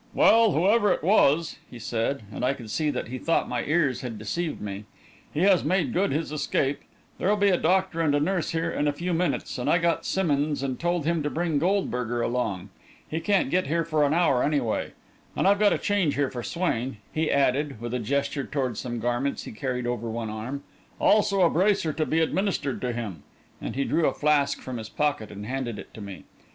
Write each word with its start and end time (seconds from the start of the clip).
"Well, 0.15 0.53
whoever 0.53 0.91
it 0.91 1.03
was," 1.03 1.57
he 1.69 1.77
said, 1.77 2.23
and 2.33 2.43
I 2.43 2.55
could 2.55 2.71
see 2.71 2.89
that 2.89 3.09
he 3.09 3.19
thought 3.19 3.47
my 3.47 3.63
ears 3.63 4.01
had 4.01 4.17
deceived 4.17 4.59
me, 4.59 4.85
"he 5.31 5.41
has 5.41 5.63
made 5.63 5.93
good 5.93 6.11
his 6.11 6.31
escape. 6.31 6.79
There'll 7.19 7.37
be 7.37 7.49
a 7.51 7.55
doctor 7.57 8.01
and 8.01 8.15
a 8.15 8.19
nurse 8.19 8.49
here 8.49 8.71
in 8.71 8.87
a 8.87 8.93
few 8.93 9.13
minutes, 9.13 9.59
and 9.59 9.69
I 9.69 9.77
got 9.77 10.03
Simmonds 10.03 10.63
and 10.63 10.79
told 10.79 11.05
him 11.05 11.21
to 11.21 11.29
bring 11.29 11.59
Goldberger 11.59 12.19
along. 12.23 12.69
He 13.07 13.19
can't 13.19 13.51
get 13.51 13.67
here 13.67 13.85
for 13.85 14.03
an 14.03 14.11
hour 14.11 14.41
anyway. 14.41 14.93
And 15.35 15.47
I've 15.47 15.59
got 15.59 15.71
a 15.71 15.77
change 15.77 16.15
here 16.15 16.31
for 16.31 16.41
Swain," 16.41 16.97
he 17.13 17.29
added, 17.29 17.79
with 17.79 17.93
a 17.93 17.99
gesture 17.99 18.43
toward 18.47 18.79
some 18.79 18.99
garments 18.99 19.43
he 19.43 19.51
carried 19.51 19.85
over 19.85 20.09
one 20.09 20.31
arm; 20.31 20.63
"also 20.99 21.41
a 21.41 21.49
bracer 21.51 21.93
to 21.93 22.07
be 22.07 22.21
administered 22.21 22.81
to 22.81 22.91
him," 22.91 23.21
and 23.61 23.75
he 23.75 23.83
drew 23.83 24.07
a 24.07 24.15
flask 24.15 24.61
from 24.61 24.77
his 24.77 24.89
pocket 24.89 25.29
and 25.29 25.45
handed 25.45 25.77
it 25.77 25.93
to 25.93 26.01
me. 26.01 26.23